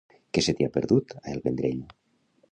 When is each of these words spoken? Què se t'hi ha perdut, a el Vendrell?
Què 0.35 0.41
se 0.45 0.53
t'hi 0.59 0.65
ha 0.67 0.71
perdut, 0.77 1.13
a 1.25 1.35
el 1.35 1.43
Vendrell? 1.43 1.85